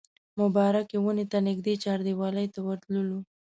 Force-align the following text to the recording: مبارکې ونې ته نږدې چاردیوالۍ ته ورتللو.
مبارکې 0.39 0.97
ونې 1.03 1.25
ته 1.31 1.37
نږدې 1.47 1.73
چاردیوالۍ 1.83 2.47
ته 2.53 2.59
ورتللو. 2.67 3.19